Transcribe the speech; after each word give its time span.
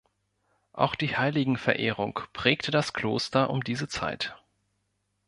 Auch 0.73 0.95
die 0.95 1.15
Heiligenverehrung 1.15 2.21
prägte 2.33 2.71
das 2.71 2.93
Kloster 2.93 3.51
um 3.51 3.63
diese 3.63 3.87
Zeit. 3.87 4.35